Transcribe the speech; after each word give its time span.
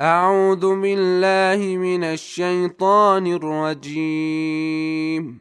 أعوذ 0.00 0.80
بالله 0.80 1.76
من 1.76 2.04
الشيطان 2.04 3.26
الرجيم. 3.26 5.40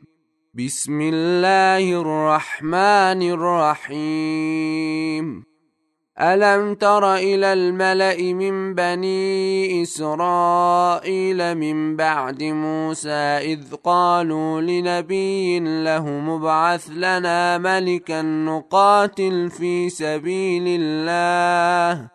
بسم 0.53 1.01
الله 1.01 2.01
الرحمن 2.01 3.21
الرحيم. 3.91 5.43
ألم 6.19 6.75
تر 6.75 7.15
إلى 7.15 7.53
الملأ 7.53 8.33
من 8.33 8.75
بني 8.75 9.81
إسرائيل 9.81 11.55
من 11.55 11.95
بعد 11.95 12.43
موسى 12.43 13.23
إذ 13.51 13.75
قالوا 13.83 14.61
لنبي 14.61 15.59
له 15.83 16.09
مبعث 16.09 16.89
لنا 16.95 17.57
ملكا 17.57 18.21
نقاتل 18.21 19.49
في 19.49 19.89
سبيل 19.89 20.81
الله. 20.81 22.14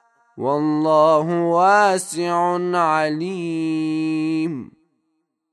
والله 0.37 1.43
واسع 1.43 2.59
عليم. 2.77 4.71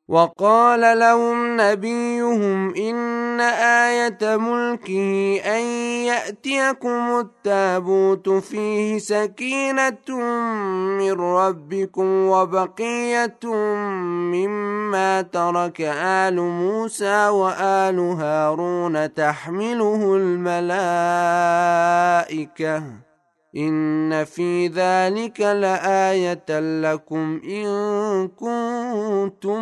وقال 0.09 0.99
لهم 0.99 1.61
نبيهم 1.61 2.75
إن 2.75 3.41
آية 3.41 4.37
ملكه 4.37 5.41
أن 5.45 5.61
يأتيكم 6.07 7.19
التابوت 7.19 8.29
فيه 8.29 8.99
سكينة 8.99 10.19
من 10.99 11.13
ربكم 11.13 12.27
وبقية 12.27 13.39
مما 14.33 15.23
ترك 15.23 15.81
آل 15.81 16.41
موسى 16.41 17.29
وآل 17.29 17.99
هارون 17.99 19.15
تحمله 19.15 20.17
الملائكة. 20.17 20.69
إن 23.57 24.25
في 24.25 24.67
ذلك 24.67 25.41
لآية 25.41 26.61
لكم 26.81 27.41
إن 27.45 28.29
كنتم 28.29 29.61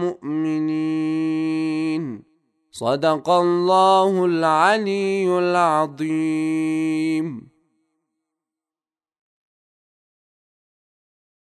مؤمنين. 0.00 1.60
صدق 2.72 3.30
الله 3.30 4.24
العلي 4.24 5.38
العظيم. 5.38 6.99